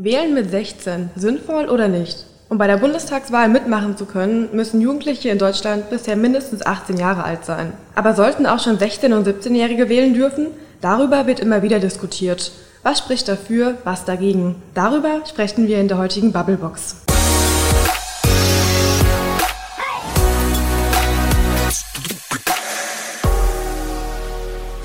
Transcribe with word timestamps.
Wählen 0.00 0.32
mit 0.32 0.48
16, 0.48 1.10
sinnvoll 1.16 1.68
oder 1.68 1.88
nicht? 1.88 2.24
Um 2.48 2.56
bei 2.56 2.68
der 2.68 2.76
Bundestagswahl 2.76 3.48
mitmachen 3.48 3.96
zu 3.96 4.06
können, 4.06 4.48
müssen 4.52 4.80
Jugendliche 4.80 5.28
in 5.28 5.38
Deutschland 5.38 5.90
bisher 5.90 6.14
mindestens 6.14 6.64
18 6.64 6.98
Jahre 6.98 7.24
alt 7.24 7.44
sein. 7.44 7.72
Aber 7.96 8.14
sollten 8.14 8.46
auch 8.46 8.60
schon 8.60 8.78
16- 8.78 9.12
und 9.12 9.26
17-Jährige 9.26 9.88
wählen 9.88 10.14
dürfen? 10.14 10.46
Darüber 10.80 11.26
wird 11.26 11.40
immer 11.40 11.62
wieder 11.62 11.80
diskutiert. 11.80 12.52
Was 12.84 12.98
spricht 12.98 13.26
dafür, 13.26 13.74
was 13.82 14.04
dagegen? 14.04 14.62
Darüber 14.72 15.22
sprechen 15.28 15.66
wir 15.66 15.80
in 15.80 15.88
der 15.88 15.98
heutigen 15.98 16.30
Bubblebox. 16.30 16.98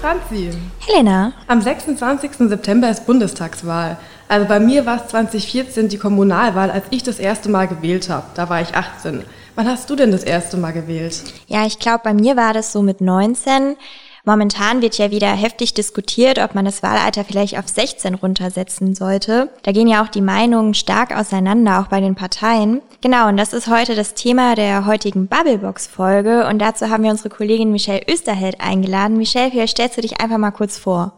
Franzi. 0.04 0.50
Helena. 0.86 1.32
Am 1.48 1.62
26. 1.62 2.50
September 2.50 2.90
ist 2.90 3.06
Bundestagswahl. 3.06 3.96
Also 4.28 4.46
bei 4.50 4.60
mir 4.60 4.86
war 4.86 4.98
es 4.98 5.08
2014 5.08 5.88
die 5.88 5.98
Kommunalwahl, 5.98 6.70
als 6.72 6.84
ich 6.90 7.04
das 7.04 7.20
erste 7.20 7.48
Mal 7.48 7.70
gewählt 7.70 8.10
habe. 8.10 8.26
Da 8.36 8.50
war 8.50 8.60
ich 8.60 8.76
18. 8.76 9.24
Wann 9.56 9.66
hast 9.66 9.90
du 9.90 9.96
denn 9.96 10.12
das 10.12 10.26
erste 10.26 10.58
Mal 10.58 10.74
gewählt? 10.74 11.24
Ja, 11.48 11.66
ich 11.66 11.80
glaube, 11.80 12.02
bei 12.04 12.14
mir 12.14 12.36
war 12.36 12.52
das 12.52 12.74
so 12.74 12.82
mit 12.82 13.00
19. 13.00 13.78
Momentan 14.26 14.82
wird 14.82 14.98
ja 14.98 15.12
wieder 15.12 15.28
heftig 15.28 15.74
diskutiert, 15.74 16.40
ob 16.40 16.56
man 16.56 16.64
das 16.64 16.82
Wahlalter 16.82 17.26
vielleicht 17.26 17.60
auf 17.60 17.68
16 17.68 18.16
runtersetzen 18.16 18.96
sollte. 18.96 19.50
Da 19.64 19.74
gehen 19.74 19.90
ja 19.90 20.02
auch 20.02 20.08
die 20.08 20.22
Meinungen 20.22 20.74
stark 20.76 21.14
auseinander, 21.14 21.82
auch 21.82 21.88
bei 21.88 22.00
den 22.00 22.16
Parteien. 22.16 22.82
Genau, 23.02 23.28
und 23.28 23.36
das 23.36 23.52
ist 23.52 23.68
heute 23.68 23.96
das 23.96 24.14
Thema 24.14 24.56
der 24.56 24.86
heutigen 24.86 25.28
Bubblebox-Folge. 25.28 26.48
Und 26.48 26.60
dazu 26.60 26.90
haben 26.90 27.04
wir 27.04 27.12
unsere 27.12 27.28
Kollegin 27.28 27.74
Michelle 27.74 28.04
Österheld 28.10 28.62
eingeladen. 28.62 29.18
Michelle, 29.18 29.52
vielleicht 29.52 29.74
stellst 29.74 29.98
du 29.98 30.02
dich 30.02 30.22
einfach 30.22 30.38
mal 30.38 30.52
kurz 30.52 30.78
vor. 30.78 31.12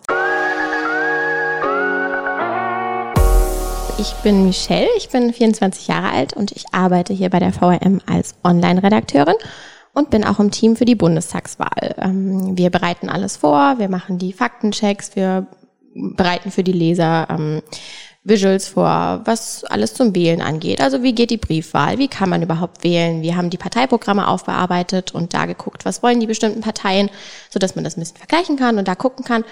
Ich 3.99 4.13
bin 4.23 4.47
Michelle, 4.47 4.89
ich 4.97 5.09
bin 5.09 5.31
24 5.31 5.87
Jahre 5.87 6.09
alt 6.09 6.33
und 6.33 6.53
ich 6.53 6.65
arbeite 6.71 7.13
hier 7.13 7.29
bei 7.29 7.37
der 7.37 7.53
VRM 7.53 8.01
als 8.07 8.33
Online-Redakteurin 8.43 9.35
und 9.95 10.11
bin 10.11 10.23
auch 10.23 10.39
im 10.39 10.51
Team 10.51 10.75
für 10.75 10.85
die 10.85 10.95
Bundestagswahl. 10.95 11.95
Ähm, 11.97 12.55
wir 12.57 12.69
bereiten 12.69 13.09
alles 13.09 13.37
vor, 13.37 13.79
wir 13.79 13.89
machen 13.89 14.19
die 14.19 14.33
Faktenchecks, 14.33 15.15
wir 15.15 15.47
bereiten 15.95 16.51
für 16.51 16.63
die 16.63 16.73
Leser 16.73 17.27
ähm, 17.29 17.61
Visuals 18.25 18.67
vor, 18.67 19.21
was 19.23 19.63
alles 19.65 19.93
zum 19.93 20.13
Wählen 20.15 20.41
angeht. 20.41 20.81
Also 20.81 21.03
wie 21.03 21.13
geht 21.13 21.29
die 21.29 21.37
Briefwahl? 21.37 21.99
Wie 21.99 22.07
kann 22.07 22.27
man 22.27 22.41
überhaupt 22.41 22.83
wählen? 22.83 23.21
Wir 23.21 23.37
haben 23.37 23.51
die 23.51 23.57
Parteiprogramme 23.57 24.27
aufbearbeitet 24.27 25.13
und 25.13 25.33
da 25.33 25.45
geguckt, 25.45 25.85
was 25.85 26.03
wollen 26.03 26.19
die 26.19 26.27
bestimmten 26.27 26.61
Parteien, 26.61 27.09
so 27.49 27.59
dass 27.59 27.75
man 27.75 27.83
das 27.83 27.95
ein 27.95 27.99
bisschen 27.99 28.17
vergleichen 28.17 28.57
kann 28.57 28.77
und 28.77 28.87
da 28.87 28.95
gucken 28.95 29.23
kann. 29.23 29.45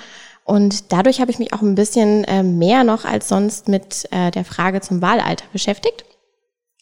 Und 0.44 0.92
dadurch 0.92 1.22
habe 1.22 1.32
ich 1.32 1.40
mich 1.40 1.54
auch 1.54 1.62
ein 1.62 1.76
bisschen 1.76 2.26
äh, 2.26 2.44
mehr 2.44 2.84
noch 2.84 3.06
als 3.06 3.30
sonst 3.30 3.70
mit 3.70 4.08
äh, 4.12 4.32
der 4.32 4.44
Frage 4.44 4.82
zum 4.82 5.02
Wahlalter 5.02 5.46
beschäftigt. 5.54 6.04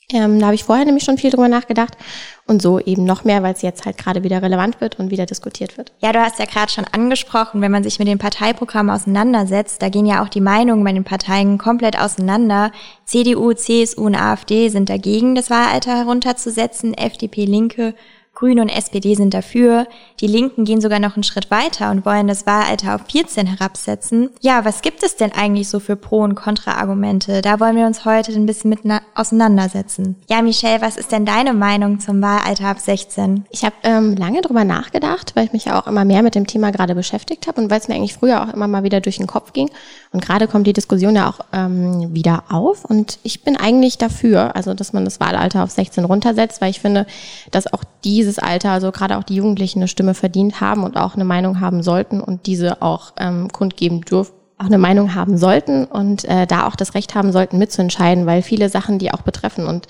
Ähm, 0.10 0.40
da 0.40 0.48
habe 0.48 0.56
ich 0.56 0.64
vorher 0.64 0.86
nämlich 0.86 1.04
schon 1.04 1.18
viel 1.18 1.30
drüber 1.30 1.48
nachgedacht 1.48 1.98
und 2.46 2.62
so 2.62 2.80
eben 2.80 3.06
noch 3.06 3.24
mehr, 3.24 3.44
weil 3.44 3.54
es 3.54 3.62
jetzt 3.62 3.86
halt 3.86 3.98
gerade 3.98 4.24
wieder 4.24 4.42
relevant 4.42 4.82
wird 4.82 5.00
und 5.00 5.10
wieder 5.10 5.26
diskutiert 5.26 5.78
wird. 5.78 5.94
Ja, 6.00 6.12
du 6.12 6.20
hast 6.20 6.40
ja 6.40 6.46
gerade 6.46 6.72
schon 6.72 6.86
angesprochen, 6.92 7.62
wenn 7.62 7.72
man 7.72 7.84
sich 7.84 7.98
mit 7.98 8.08
den 8.08 8.18
Parteiprogrammen 8.18 8.94
auseinandersetzt, 8.94 9.82
da 9.82 9.90
gehen 9.90 10.06
ja 10.06 10.24
auch 10.24 10.30
die 10.30 10.42
Meinungen 10.42 10.84
bei 10.84 10.92
den 10.92 11.06
Parteien 11.06 11.58
komplett 11.58 11.98
auseinander. 11.98 12.72
CDU, 13.06 13.54
CSU 13.54 14.06
und 14.06 14.16
AfD 14.16 14.70
sind 14.70 14.90
dagegen, 14.90 15.36
das 15.36 15.50
Wahlalter 15.50 15.98
herunterzusetzen, 15.98 16.94
FDP, 16.94 17.46
Linke 17.46 17.96
Grüne 18.42 18.64
und 18.64 18.70
SPD 18.70 19.14
sind 19.14 19.36
dafür. 19.36 19.86
Die 20.20 20.26
Linken 20.26 20.66
gehen 20.66 20.82
sogar 20.82 20.98
noch 20.98 21.16
einen 21.16 21.22
Schritt 21.22 21.52
weiter 21.52 21.92
und 21.92 22.08
wollen 22.08 22.28
das 22.28 22.48
Wahlalter 22.48 22.96
auf 22.96 23.02
14 23.08 23.46
herabsetzen. 23.46 24.32
Ja, 24.40 24.66
was 24.66 24.82
gibt 24.82 25.04
es 25.04 25.16
denn 25.16 25.32
eigentlich 25.32 25.70
so 25.70 25.80
für 25.80 25.96
Pro- 25.96 26.24
und 26.24 26.34
Kontra-Argumente? 26.34 27.44
Da 27.44 27.60
wollen 27.60 27.76
wir 27.76 27.86
uns 27.86 28.04
heute 28.04 28.32
ein 28.32 28.48
bisschen 28.48 28.72
mit 28.72 28.80
auseinandersetzen. 29.14 30.16
Ja, 30.28 30.42
Michelle, 30.42 30.82
was 30.82 30.98
ist 30.98 31.12
denn 31.12 31.24
deine 31.24 31.54
Meinung 31.54 32.00
zum 32.00 32.20
Wahlalter 32.20 32.66
ab 32.66 32.80
16? 32.80 33.46
Ich 33.52 33.64
habe 33.64 33.76
ähm, 33.84 34.16
lange 34.16 34.42
drüber 34.42 34.64
nachgedacht, 34.64 35.36
weil 35.36 35.46
ich 35.46 35.54
mich 35.54 35.66
ja 35.66 35.80
auch 35.80 35.86
immer 35.86 36.04
mehr 36.04 36.24
mit 36.24 36.34
dem 36.34 36.48
Thema 36.48 36.72
gerade 36.72 36.96
beschäftigt 36.96 37.46
habe 37.46 37.62
und 37.62 37.70
weil 37.70 37.80
es 37.80 37.90
mir 37.90 37.94
eigentlich 37.94 38.16
früher 38.16 38.42
auch 38.42 38.52
immer 38.52 38.68
mal 38.68 38.82
wieder 38.82 39.02
durch 39.02 39.18
den 39.18 39.28
Kopf 39.28 39.54
ging. 39.54 39.70
Und 40.14 40.26
gerade 40.26 40.48
kommt 40.48 40.66
die 40.66 40.74
Diskussion 40.74 41.16
ja 41.16 41.30
auch 41.30 41.42
ähm, 41.54 42.12
wieder 42.16 42.46
auf. 42.50 42.86
Und 42.86 43.20
ich 43.22 43.44
bin 43.44 43.56
eigentlich 43.56 44.00
dafür, 44.00 44.56
also 44.56 44.74
dass 44.74 44.94
man 44.94 45.06
das 45.06 45.20
Wahlalter 45.20 45.64
auf 45.64 45.70
16 45.70 46.06
runtersetzt, 46.06 46.60
weil 46.60 46.72
ich 46.72 46.80
finde, 46.80 47.06
dass 47.52 47.72
auch 47.72 47.84
dieses 48.32 48.40
Alter, 48.40 48.72
also 48.72 48.92
gerade 48.92 49.18
auch 49.18 49.24
die 49.24 49.36
Jugendlichen, 49.36 49.80
eine 49.80 49.88
Stimme 49.88 50.14
verdient 50.14 50.62
haben 50.62 50.84
und 50.84 50.98
auch 50.98 51.16
eine 51.16 51.26
Meinung 51.26 51.60
haben 51.60 51.84
sollten 51.84 52.22
und 52.22 52.46
diese 52.46 52.82
auch 52.82 53.14
ähm, 53.20 53.50
kundgeben 53.52 54.02
dürfen 54.02 54.34
auch 54.58 54.68
eine 54.68 54.78
Meinung 54.78 55.16
haben 55.16 55.40
sollten 55.40 55.86
und 55.86 56.24
äh, 56.26 56.46
da 56.46 56.68
auch 56.68 56.76
das 56.76 56.94
Recht 56.94 57.16
haben 57.16 57.32
sollten, 57.32 57.58
mitzuentscheiden, 57.58 58.28
weil 58.28 58.44
viele 58.44 58.70
Sachen 58.70 59.00
die 59.00 59.12
auch 59.12 59.24
betreffen. 59.24 59.66
Und 59.66 59.88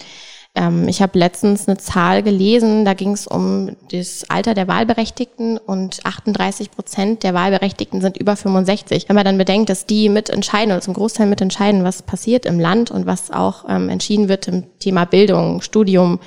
ähm, 0.55 0.87
ich 0.87 1.01
habe 1.01 1.19
letztens 1.19 1.67
eine 1.67 1.77
Zahl 1.77 2.23
gelesen, 2.23 2.85
da 2.85 2.93
ging 2.93 3.11
es 3.11 3.27
um 3.27 3.75
das 3.91 4.29
Alter 4.29 4.53
der 4.53 4.69
Wahlberechtigten 4.69 5.57
und 5.57 6.05
38 6.05 6.71
Prozent 6.71 7.23
der 7.23 7.33
Wahlberechtigten 7.33 7.99
sind 7.99 8.15
über 8.15 8.37
65. 8.37 9.09
Wenn 9.09 9.15
man 9.17 9.25
dann 9.25 9.37
bedenkt, 9.37 9.69
dass 9.69 9.87
die 9.87 10.07
mitentscheiden 10.07 10.71
oder 10.71 10.79
zum 10.79 10.93
Großteil 10.93 11.27
mitentscheiden, 11.27 11.83
was 11.83 12.01
passiert 12.01 12.45
im 12.45 12.57
Land 12.57 12.91
und 12.91 13.05
was 13.05 13.29
auch 13.29 13.65
ähm, 13.67 13.89
entschieden 13.89 14.29
wird 14.29 14.47
im 14.47 14.63
Thema 14.79 15.03
Bildung, 15.03 15.61
Studium, 15.61 16.21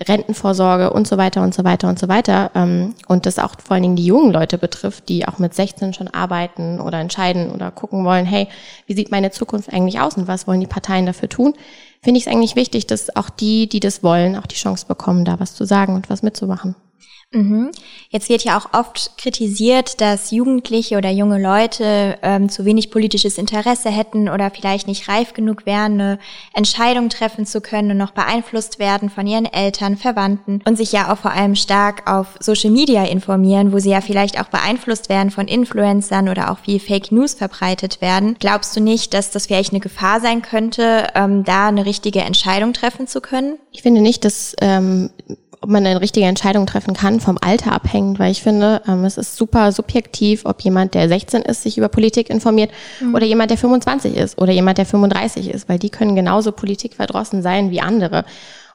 Rentenvorsorge 0.00 0.92
und 0.92 1.06
so 1.06 1.18
weiter 1.18 1.42
und 1.42 1.54
so 1.54 1.64
weiter 1.64 1.88
und 1.88 1.98
so 1.98 2.08
weiter. 2.08 2.50
Ähm, 2.54 2.94
und 3.08 3.26
das 3.26 3.38
auch 3.38 3.54
vor 3.62 3.74
allen 3.74 3.82
Dingen 3.82 3.96
die 3.96 4.06
jungen 4.06 4.32
Leute 4.32 4.58
betrifft, 4.58 5.08
die 5.08 5.26
auch 5.26 5.38
mit 5.38 5.54
16 5.54 5.94
schon 5.94 6.08
arbeiten 6.08 6.80
oder 6.80 6.98
entscheiden 6.98 7.50
oder 7.50 7.70
gucken 7.70 8.04
wollen, 8.04 8.26
hey, 8.26 8.48
wie 8.86 8.94
sieht 8.94 9.10
meine 9.10 9.30
Zukunft 9.30 9.72
eigentlich 9.72 10.00
aus 10.00 10.16
und 10.16 10.28
was 10.28 10.46
wollen 10.46 10.60
die 10.60 10.66
Parteien 10.66 11.06
dafür 11.06 11.28
tun? 11.28 11.54
finde 12.02 12.18
ich 12.18 12.26
es 12.26 12.32
eigentlich 12.32 12.56
wichtig, 12.56 12.86
dass 12.86 13.14
auch 13.14 13.30
die, 13.30 13.68
die 13.68 13.80
das 13.80 14.02
wollen, 14.02 14.36
auch 14.36 14.46
die 14.46 14.56
Chance 14.56 14.86
bekommen, 14.86 15.24
da 15.24 15.38
was 15.38 15.54
zu 15.54 15.64
sagen 15.64 15.94
und 15.94 16.10
was 16.10 16.22
mitzumachen. 16.22 16.74
Mhm. 17.32 17.70
Jetzt 18.10 18.28
wird 18.28 18.44
ja 18.44 18.58
auch 18.58 18.74
oft 18.74 19.16
kritisiert, 19.16 20.00
dass 20.00 20.30
Jugendliche 20.30 20.98
oder 20.98 21.10
junge 21.10 21.40
Leute 21.40 22.18
ähm, 22.22 22.50
zu 22.50 22.64
wenig 22.64 22.90
politisches 22.90 23.38
Interesse 23.38 23.90
hätten 23.90 24.28
oder 24.28 24.50
vielleicht 24.50 24.86
nicht 24.86 25.08
reif 25.08 25.32
genug 25.32 25.64
wären, 25.64 25.92
eine 25.94 26.18
Entscheidung 26.52 27.08
treffen 27.08 27.46
zu 27.46 27.62
können 27.62 27.92
und 27.92 27.96
noch 27.96 28.10
beeinflusst 28.10 28.78
werden 28.78 29.08
von 29.08 29.26
ihren 29.26 29.46
Eltern, 29.46 29.96
Verwandten 29.96 30.60
und 30.66 30.76
sich 30.76 30.92
ja 30.92 31.12
auch 31.12 31.18
vor 31.18 31.32
allem 31.32 31.56
stark 31.56 32.10
auf 32.10 32.36
Social 32.40 32.70
Media 32.70 33.04
informieren, 33.04 33.72
wo 33.72 33.78
sie 33.78 33.90
ja 33.90 34.02
vielleicht 34.02 34.38
auch 34.38 34.48
beeinflusst 34.48 35.08
werden 35.08 35.30
von 35.30 35.48
Influencern 35.48 36.28
oder 36.28 36.50
auch 36.50 36.58
wie 36.66 36.78
Fake 36.78 37.12
News 37.12 37.32
verbreitet 37.34 38.02
werden. 38.02 38.36
Glaubst 38.40 38.76
du 38.76 38.80
nicht, 38.80 39.14
dass 39.14 39.30
das 39.30 39.46
vielleicht 39.46 39.72
eine 39.72 39.80
Gefahr 39.80 40.20
sein 40.20 40.42
könnte, 40.42 41.08
ähm, 41.14 41.44
da 41.44 41.68
eine 41.68 41.86
richtige 41.86 42.20
Entscheidung 42.20 42.74
treffen 42.74 43.06
zu 43.06 43.22
können? 43.22 43.58
Ich 43.70 43.80
finde 43.80 44.02
nicht, 44.02 44.24
dass 44.26 44.54
ähm, 44.60 45.10
ob 45.62 45.70
man 45.70 45.86
eine 45.86 46.00
richtige 46.00 46.26
Entscheidung 46.26 46.66
treffen 46.66 46.92
kann, 46.92 47.20
vom 47.20 47.38
Alter 47.40 47.72
abhängend, 47.72 48.18
weil 48.18 48.32
ich 48.32 48.42
finde, 48.42 48.82
ähm, 48.86 49.04
es 49.04 49.16
ist 49.16 49.36
super 49.36 49.70
subjektiv, 49.70 50.44
ob 50.44 50.60
jemand, 50.62 50.94
der 50.94 51.08
16 51.08 51.42
ist, 51.42 51.62
sich 51.62 51.78
über 51.78 51.88
Politik 51.88 52.30
informiert 52.30 52.70
mhm. 53.00 53.14
oder 53.14 53.24
jemand, 53.24 53.50
der 53.50 53.58
25 53.58 54.16
ist 54.16 54.40
oder 54.40 54.52
jemand, 54.52 54.78
der 54.78 54.86
35 54.86 55.48
ist, 55.48 55.68
weil 55.68 55.78
die 55.78 55.90
können 55.90 56.16
genauso 56.16 56.52
politikverdrossen 56.52 57.42
sein 57.42 57.70
wie 57.70 57.80
andere. 57.80 58.24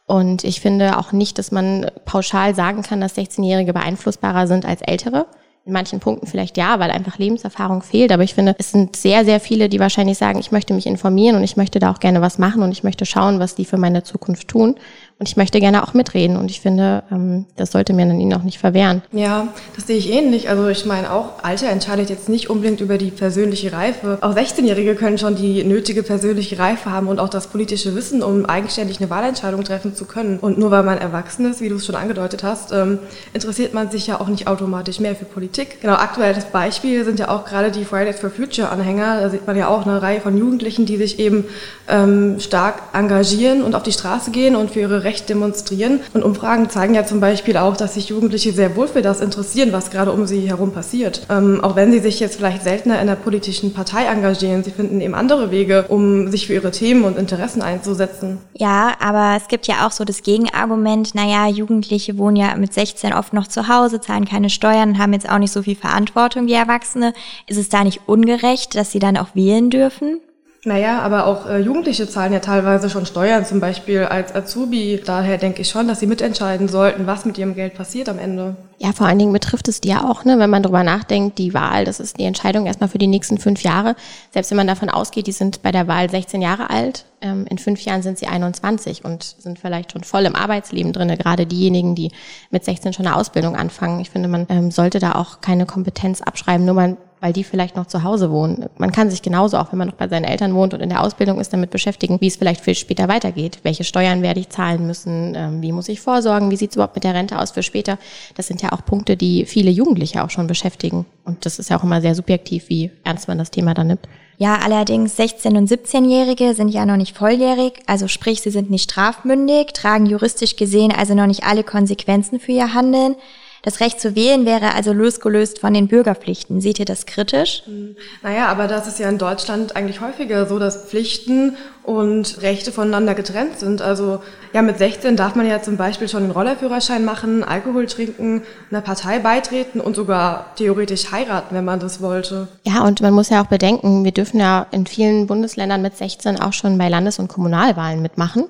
Und 0.05 0.45
ich 0.45 0.61
finde 0.61 0.97
auch 0.97 1.11
nicht, 1.11 1.37
dass 1.37 1.51
man 1.51 1.91
pauschal 2.05 2.55
sagen 2.55 2.81
kann, 2.81 3.01
dass 3.01 3.17
16-Jährige 3.17 3.73
beeinflussbarer 3.73 4.47
sind 4.47 4.65
als 4.65 4.81
Ältere. 4.81 5.25
In 5.67 5.73
manchen 5.73 5.99
Punkten 5.99 6.27
vielleicht 6.27 6.55
ja, 6.55 6.79
weil 6.79 6.91
einfach 6.91 7.17
Lebenserfahrung 7.17 7.81
fehlt. 7.81 8.13
Aber 8.13 8.23
ich 8.23 8.33
finde, 8.33 8.55
es 8.57 8.71
sind 8.71 8.95
sehr, 8.95 9.25
sehr 9.25 9.41
viele, 9.41 9.67
die 9.67 9.81
wahrscheinlich 9.81 10.17
sagen, 10.17 10.39
ich 10.39 10.53
möchte 10.53 10.73
mich 10.73 10.87
informieren 10.87 11.35
und 11.35 11.43
ich 11.43 11.57
möchte 11.57 11.79
da 11.79 11.91
auch 11.91 11.99
gerne 11.99 12.21
was 12.21 12.37
machen 12.37 12.63
und 12.63 12.71
ich 12.71 12.85
möchte 12.85 13.05
schauen, 13.05 13.41
was 13.41 13.53
die 13.53 13.65
für 13.65 13.75
meine 13.75 14.01
Zukunft 14.03 14.47
tun. 14.47 14.75
Und 15.19 15.27
ich 15.27 15.35
möchte 15.35 15.59
gerne 15.59 15.81
auch 15.81 15.95
mitreden 15.95 16.37
und 16.37 16.51
ich 16.51 16.61
finde, 16.61 17.03
ähm, 17.11 17.47
das 17.55 17.71
sollte 17.71 17.91
mir 17.91 18.05
dann 18.05 18.19
ihnen 18.19 18.35
auch 18.35 18.43
nicht 18.43 18.59
verwehren. 18.59 19.01
Ja, 19.11 19.47
das 19.75 19.87
sehe 19.87 19.97
ich 19.97 20.11
ähnlich. 20.11 20.47
Also 20.47 20.67
ich 20.67 20.85
meine 20.85 21.11
auch, 21.11 21.43
Alter 21.43 21.69
entscheidet 21.69 22.11
jetzt 22.11 22.29
nicht 22.29 22.51
unbedingt 22.51 22.81
über 22.81 22.99
die 22.99 23.09
persönliche 23.09 23.73
Reife. 23.73 24.19
Auch 24.21 24.35
16-Jährige 24.35 24.93
können 24.93 25.17
schon 25.17 25.35
die 25.35 25.63
nötige 25.63 26.03
persönliche 26.03 26.59
Reife 26.59 26.91
haben 26.91 27.07
und 27.07 27.19
auch 27.19 27.29
das 27.29 27.47
politische 27.47 27.95
Wissen, 27.95 28.21
um 28.21 28.45
eigenständig 28.45 28.99
eine 28.99 29.09
Wahlentscheidung 29.09 29.63
treffen 29.63 29.95
zu 29.95 30.05
können. 30.05 30.37
Und 30.37 30.59
nur 30.59 30.69
weil 30.69 30.83
man 30.83 30.99
erwachsen 30.99 31.49
ist, 31.49 31.61
wie 31.61 31.69
du 31.69 31.77
es 31.77 31.85
schon 31.87 31.95
angedeutet 31.95 32.43
hast, 32.43 32.71
ähm, 32.71 32.99
interessiert 33.33 33.73
man 33.73 33.89
sich 33.89 34.05
ja 34.05 34.21
auch 34.21 34.27
nicht 34.27 34.47
automatisch 34.47 34.99
mehr 34.99 35.15
für 35.15 35.25
Politik. 35.25 35.56
Genau, 35.81 35.93
aktuelles 35.93 36.45
Beispiel 36.45 37.03
sind 37.05 37.19
ja 37.19 37.29
auch 37.29 37.45
gerade 37.45 37.71
die 37.71 37.85
Fridays 37.85 38.19
for 38.19 38.29
Future 38.29 38.69
Anhänger. 38.69 39.21
Da 39.21 39.29
sieht 39.29 39.47
man 39.47 39.55
ja 39.55 39.67
auch 39.67 39.85
eine 39.85 40.01
Reihe 40.01 40.21
von 40.21 40.37
Jugendlichen, 40.37 40.85
die 40.85 40.97
sich 40.97 41.19
eben 41.19 41.45
ähm, 41.87 42.39
stark 42.39 42.81
engagieren 42.93 43.63
und 43.63 43.75
auf 43.75 43.83
die 43.83 43.91
Straße 43.91 44.31
gehen 44.31 44.55
und 44.55 44.71
für 44.71 44.81
ihre 44.81 45.03
Recht 45.03 45.29
demonstrieren. 45.29 46.01
Und 46.13 46.23
Umfragen 46.23 46.69
zeigen 46.69 46.93
ja 46.93 47.05
zum 47.05 47.19
Beispiel 47.19 47.57
auch, 47.57 47.77
dass 47.77 47.93
sich 47.93 48.09
Jugendliche 48.09 48.51
sehr 48.51 48.75
wohl 48.75 48.87
für 48.87 49.01
das 49.01 49.21
interessieren, 49.21 49.71
was 49.71 49.89
gerade 49.89 50.11
um 50.11 50.27
sie 50.27 50.47
herum 50.47 50.71
passiert. 50.71 51.25
Ähm, 51.29 51.63
auch 51.63 51.75
wenn 51.75 51.91
sie 51.91 51.99
sich 51.99 52.19
jetzt 52.19 52.37
vielleicht 52.37 52.63
seltener 52.63 52.95
in 52.95 53.01
einer 53.01 53.15
politischen 53.15 53.73
Partei 53.73 54.05
engagieren, 54.05 54.63
sie 54.63 54.71
finden 54.71 55.01
eben 55.01 55.15
andere 55.15 55.51
Wege, 55.51 55.85
um 55.87 56.29
sich 56.29 56.47
für 56.47 56.53
ihre 56.53 56.71
Themen 56.71 57.03
und 57.03 57.17
Interessen 57.17 57.61
einzusetzen. 57.61 58.39
Ja, 58.53 58.93
aber 58.99 59.35
es 59.37 59.47
gibt 59.47 59.67
ja 59.67 59.87
auch 59.87 59.91
so 59.91 60.03
das 60.03 60.21
Gegenargument, 60.23 61.15
naja, 61.15 61.47
Jugendliche 61.47 62.17
wohnen 62.17 62.35
ja 62.35 62.55
mit 62.55 62.73
16 62.73 63.13
oft 63.13 63.33
noch 63.33 63.47
zu 63.47 63.67
Hause, 63.67 64.01
zahlen 64.01 64.25
keine 64.25 64.49
Steuern 64.49 64.97
haben 64.97 65.13
jetzt 65.13 65.29
auch 65.29 65.37
nicht 65.37 65.46
so 65.51 65.63
viel 65.63 65.75
Verantwortung 65.75 66.47
wie 66.47 66.53
Erwachsene. 66.53 67.13
Ist 67.47 67.57
es 67.57 67.69
da 67.69 67.83
nicht 67.83 68.01
ungerecht, 68.05 68.75
dass 68.75 68.91
sie 68.91 68.99
dann 68.99 69.17
auch 69.17 69.35
wählen 69.35 69.69
dürfen? 69.69 70.19
Naja, 70.67 70.99
aber 70.99 71.27
auch 71.27 71.45
äh, 71.45 71.59
Jugendliche 71.59 72.09
zahlen 72.09 72.33
ja 72.33 72.39
teilweise 72.39 72.89
schon 72.89 73.05
Steuern, 73.05 73.45
zum 73.45 73.61
Beispiel 73.61 74.03
als 74.03 74.35
Azubi. 74.35 75.01
Daher 75.03 75.37
denke 75.37 75.61
ich 75.61 75.69
schon, 75.69 75.87
dass 75.87 76.01
sie 76.01 76.07
mitentscheiden 76.07 76.67
sollten, 76.67 77.07
was 77.07 77.23
mit 77.23 77.37
ihrem 77.37 77.55
Geld 77.55 77.73
passiert 77.73 78.09
am 78.09 78.19
Ende. 78.19 78.57
Ja, 78.77 78.91
vor 78.91 79.07
allen 79.07 79.17
Dingen 79.17 79.31
betrifft 79.31 79.69
es 79.69 79.79
die 79.79 79.87
ja 79.87 80.03
auch, 80.03 80.25
ne, 80.25 80.39
wenn 80.39 80.49
man 80.49 80.63
drüber 80.63 80.83
nachdenkt, 80.83 81.37
die 81.37 81.53
Wahl, 81.53 81.85
das 81.85 82.01
ist 82.01 82.19
die 82.19 82.25
Entscheidung 82.25 82.65
erstmal 82.65 82.89
für 82.89 82.97
die 82.97 83.07
nächsten 83.07 83.37
fünf 83.37 83.63
Jahre. 83.63 83.95
Selbst 84.31 84.51
wenn 84.51 84.57
man 84.57 84.67
davon 84.67 84.89
ausgeht, 84.89 85.27
die 85.27 85.31
sind 85.31 85.61
bei 85.61 85.71
der 85.71 85.87
Wahl 85.87 86.09
16 86.09 86.41
Jahre 86.41 86.69
alt, 86.69 87.05
ähm, 87.21 87.45
in 87.49 87.59
fünf 87.59 87.79
Jahren 87.85 88.01
sind 88.01 88.19
sie 88.19 88.27
21 88.27 89.05
und 89.05 89.23
sind 89.39 89.59
vielleicht 89.59 89.93
schon 89.93 90.03
voll 90.03 90.25
im 90.25 90.35
Arbeitsleben 90.35 90.91
drinne. 90.91 91.15
Gerade 91.15 91.45
diejenigen, 91.45 91.95
die 91.95 92.11
mit 92.51 92.65
16 92.65 92.91
schon 92.91 93.07
eine 93.07 93.15
Ausbildung 93.15 93.55
anfangen. 93.55 94.01
Ich 94.01 94.09
finde, 94.09 94.27
man 94.27 94.45
ähm, 94.49 94.69
sollte 94.71 94.99
da 94.99 95.13
auch 95.13 95.39
keine 95.39 95.65
Kompetenz 95.65 96.21
abschreiben, 96.21 96.65
nur 96.65 96.75
man 96.75 96.97
weil 97.19 97.33
die 97.33 97.43
vielleicht 97.43 97.75
noch 97.75 97.87
zu 97.87 98.03
Hause 98.03 98.31
wohnen. 98.31 98.65
Man 98.77 98.91
kann 98.91 99.09
sich 99.09 99.21
genauso, 99.21 99.57
auch 99.57 99.71
wenn 99.71 99.79
man 99.79 99.87
noch 99.87 99.95
bei 99.95 100.07
seinen 100.07 100.23
Eltern 100.23 100.53
wohnt 100.53 100.73
und 100.73 100.81
in 100.81 100.89
der 100.89 101.01
Ausbildung 101.01 101.39
ist, 101.39 101.53
damit 101.53 101.71
beschäftigen, 101.71 102.19
wie 102.21 102.27
es 102.27 102.35
vielleicht 102.35 102.61
für 102.61 102.75
später 102.75 103.07
weitergeht. 103.07 103.59
Welche 103.63 103.83
Steuern 103.83 104.21
werde 104.21 104.39
ich 104.39 104.49
zahlen 104.49 104.85
müssen? 104.85 105.33
Ähm, 105.35 105.61
wie 105.61 105.71
muss 105.71 105.89
ich 105.89 105.99
vorsorgen? 105.99 106.51
Wie 106.51 106.57
sieht 106.57 106.71
es 106.71 106.75
überhaupt 106.75 106.95
mit 106.95 107.03
der 107.03 107.13
Rente 107.13 107.39
aus 107.39 107.51
für 107.51 107.63
später? 107.63 107.97
Das 108.35 108.47
sind 108.47 108.61
ja 108.61 108.71
auch 108.71 108.85
Punkte, 108.85 109.17
die 109.17 109.45
viele 109.45 109.71
Jugendliche 109.71 110.23
auch 110.23 110.29
schon 110.29 110.47
beschäftigen. 110.47 111.05
Und 111.25 111.45
das 111.45 111.59
ist 111.59 111.69
ja 111.69 111.79
auch 111.79 111.83
immer 111.83 112.01
sehr 112.01 112.15
subjektiv, 112.15 112.69
wie 112.69 112.91
ernst 113.03 113.27
man 113.27 113.37
das 113.37 113.51
Thema 113.51 113.73
dann 113.73 113.87
nimmt. 113.87 114.07
Ja, 114.39 114.59
allerdings 114.63 115.17
16- 115.17 115.57
und 115.57 115.67
17-Jährige 115.67 116.53
sind 116.53 116.69
ja 116.69 116.85
noch 116.85 116.97
nicht 116.97 117.17
volljährig, 117.17 117.81
also 117.87 118.07
sprich, 118.07 118.41
sie 118.41 118.51
sind 118.51 118.69
nicht 118.69 118.91
strafmündig, 118.91 119.73
tragen 119.73 120.05
juristisch 120.05 120.55
gesehen 120.55 120.93
also 120.95 121.15
noch 121.15 121.25
nicht 121.25 121.43
alle 121.43 121.63
Konsequenzen 121.63 122.39
für 122.39 122.51
ihr 122.51 122.75
Handeln. 122.75 123.15
Das 123.63 123.79
Recht 123.79 123.99
zu 123.99 124.15
wählen 124.15 124.45
wäre 124.45 124.73
also 124.73 124.93
losgelöst 124.93 125.59
von 125.59 125.73
den 125.73 125.87
Bürgerpflichten. 125.87 126.61
Seht 126.61 126.79
ihr 126.79 126.85
das 126.85 127.05
kritisch? 127.05 127.63
Hm. 127.65 127.95
Naja, 128.21 128.47
aber 128.47 128.67
das 128.67 128.87
ist 128.87 128.99
ja 128.99 129.09
in 129.09 129.17
Deutschland 129.17 129.75
eigentlich 129.75 130.01
häufiger 130.01 130.45
so, 130.45 130.59
dass 130.59 130.85
Pflichten 130.85 131.57
und 131.87 132.41
Rechte 132.41 132.73
voneinander 132.73 133.15
getrennt 133.15 133.59
sind. 133.59 133.81
Also 133.81 134.19
ja, 134.51 134.61
mit 134.61 134.77
16 134.77 135.15
darf 135.15 135.35
man 135.35 135.47
ja 135.47 135.61
zum 135.61 135.77
Beispiel 135.77 136.09
schon 136.09 136.23
den 136.23 136.31
Rollerführerschein 136.31 137.05
machen, 137.05 137.45
Alkohol 137.45 137.85
trinken, 137.85 138.41
einer 138.69 138.81
Partei 138.81 139.19
beitreten 139.19 139.79
und 139.79 139.95
sogar 139.95 140.47
theoretisch 140.57 141.13
heiraten, 141.13 141.55
wenn 141.55 141.63
man 141.63 141.79
das 141.79 142.01
wollte. 142.01 142.49
Ja, 142.63 142.83
und 142.83 142.99
man 142.99 143.13
muss 143.13 143.29
ja 143.29 143.41
auch 143.41 143.47
bedenken, 143.47 144.03
wir 144.03 144.11
dürfen 144.11 144.37
ja 144.37 144.67
in 144.71 144.85
vielen 144.85 145.27
Bundesländern 145.27 145.81
mit 145.81 145.95
16 145.95 146.41
auch 146.41 146.51
schon 146.51 146.77
bei 146.77 146.89
Landes- 146.89 147.19
und 147.19 147.29
Kommunalwahlen 147.29 148.01
mitmachen. 148.01 148.43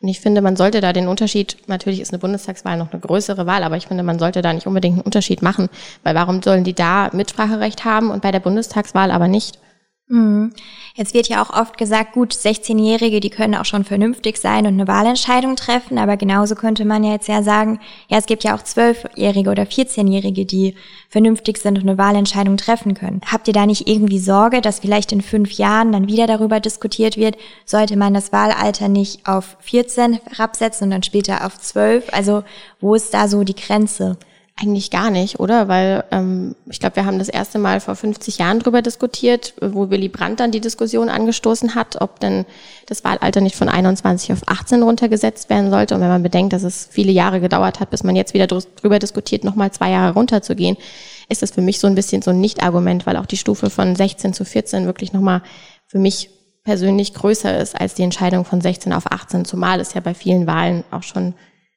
Und 0.00 0.08
ich 0.08 0.20
finde, 0.20 0.40
man 0.40 0.54
sollte 0.54 0.80
da 0.80 0.92
den 0.92 1.08
Unterschied, 1.08 1.56
natürlich 1.66 2.00
ist 2.00 2.12
eine 2.12 2.20
Bundestagswahl 2.20 2.76
noch 2.76 2.92
eine 2.92 3.00
größere 3.00 3.44
Wahl, 3.44 3.64
aber 3.64 3.76
ich 3.76 3.88
finde, 3.88 4.04
man 4.04 4.20
sollte 4.20 4.40
da 4.40 4.52
nicht 4.52 4.68
unbedingt 4.68 4.98
einen 4.98 5.04
Unterschied 5.04 5.42
machen, 5.42 5.68
weil 6.04 6.14
warum 6.14 6.42
sollen 6.44 6.62
die 6.62 6.74
da 6.74 7.10
Mitspracherecht 7.12 7.84
haben 7.84 8.12
und 8.12 8.22
bei 8.22 8.30
der 8.30 8.38
Bundestagswahl 8.38 9.10
aber 9.10 9.26
nicht? 9.26 9.58
Mhm. 10.06 10.52
Jetzt 10.96 11.12
wird 11.12 11.26
ja 11.26 11.42
auch 11.42 11.50
oft 11.50 11.76
gesagt, 11.76 12.12
gut, 12.12 12.32
16-Jährige, 12.32 13.18
die 13.18 13.28
können 13.28 13.56
auch 13.56 13.64
schon 13.64 13.82
vernünftig 13.82 14.38
sein 14.38 14.64
und 14.64 14.74
eine 14.74 14.86
Wahlentscheidung 14.86 15.56
treffen, 15.56 15.98
aber 15.98 16.16
genauso 16.16 16.54
könnte 16.54 16.84
man 16.84 17.02
ja 17.02 17.10
jetzt 17.10 17.26
ja 17.26 17.42
sagen, 17.42 17.80
ja, 18.08 18.18
es 18.18 18.26
gibt 18.26 18.44
ja 18.44 18.54
auch 18.54 18.62
12-Jährige 18.62 19.50
oder 19.50 19.64
14-Jährige, 19.64 20.46
die 20.46 20.76
vernünftig 21.08 21.58
sind 21.58 21.78
und 21.78 21.88
eine 21.88 21.98
Wahlentscheidung 21.98 22.56
treffen 22.58 22.94
können. 22.94 23.22
Habt 23.26 23.48
ihr 23.48 23.54
da 23.54 23.66
nicht 23.66 23.88
irgendwie 23.88 24.20
Sorge, 24.20 24.60
dass 24.60 24.78
vielleicht 24.78 25.10
in 25.10 25.20
fünf 25.20 25.50
Jahren 25.54 25.90
dann 25.90 26.06
wieder 26.06 26.28
darüber 26.28 26.60
diskutiert 26.60 27.16
wird, 27.16 27.38
sollte 27.64 27.96
man 27.96 28.14
das 28.14 28.30
Wahlalter 28.30 28.88
nicht 28.88 29.26
auf 29.26 29.56
14 29.62 30.20
herabsetzen 30.30 30.84
und 30.84 30.90
dann 30.90 31.02
später 31.02 31.44
auf 31.44 31.58
12? 31.58 32.12
Also 32.12 32.44
wo 32.80 32.94
ist 32.94 33.12
da 33.12 33.26
so 33.26 33.42
die 33.42 33.56
Grenze? 33.56 34.16
Eigentlich 34.56 34.92
gar 34.92 35.10
nicht, 35.10 35.40
oder? 35.40 35.66
Weil 35.66 36.04
ähm, 36.12 36.54
ich 36.70 36.78
glaube, 36.78 36.94
wir 36.94 37.06
haben 37.06 37.18
das 37.18 37.28
erste 37.28 37.58
Mal 37.58 37.80
vor 37.80 37.96
50 37.96 38.38
Jahren 38.38 38.60
drüber 38.60 38.82
diskutiert, 38.82 39.52
wo 39.60 39.90
Willy 39.90 40.08
Brandt 40.08 40.38
dann 40.38 40.52
die 40.52 40.60
Diskussion 40.60 41.08
angestoßen 41.08 41.74
hat, 41.74 42.00
ob 42.00 42.20
denn 42.20 42.46
das 42.86 43.02
Wahlalter 43.02 43.40
nicht 43.40 43.56
von 43.56 43.68
21 43.68 44.32
auf 44.32 44.42
18 44.46 44.84
runtergesetzt 44.84 45.50
werden 45.50 45.70
sollte. 45.70 45.96
Und 45.96 46.02
wenn 46.02 46.08
man 46.08 46.22
bedenkt, 46.22 46.52
dass 46.52 46.62
es 46.62 46.88
viele 46.88 47.10
Jahre 47.10 47.40
gedauert 47.40 47.80
hat, 47.80 47.90
bis 47.90 48.04
man 48.04 48.14
jetzt 48.14 48.32
wieder 48.32 48.46
drüber 48.46 49.00
diskutiert, 49.00 49.42
nochmal 49.42 49.72
zwei 49.72 49.90
Jahre 49.90 50.14
runterzugehen, 50.14 50.76
ist 51.28 51.42
das 51.42 51.50
für 51.50 51.62
mich 51.62 51.80
so 51.80 51.88
ein 51.88 51.96
bisschen 51.96 52.22
so 52.22 52.30
ein 52.30 52.40
Nicht-Argument, 52.40 53.06
weil 53.06 53.16
auch 53.16 53.26
die 53.26 53.36
Stufe 53.36 53.70
von 53.70 53.96
16 53.96 54.34
zu 54.34 54.44
14 54.44 54.86
wirklich 54.86 55.12
nochmal 55.12 55.42
für 55.88 55.98
mich 55.98 56.30
persönlich 56.62 57.12
größer 57.12 57.58
ist 57.58 57.78
als 57.78 57.94
die 57.94 58.04
Entscheidung 58.04 58.44
von 58.44 58.60
16 58.60 58.92
auf 58.92 59.10
18, 59.10 59.44
zumal 59.44 59.80
es 59.80 59.94
ja 59.94 60.00
bei 60.00 60.14
vielen 60.14 60.46
Wahlen 60.46 60.84
auch 60.92 61.02
schon 61.02 61.34